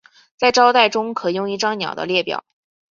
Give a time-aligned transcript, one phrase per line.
[0.35, 2.43] 在招待中可用一张鸟的列表。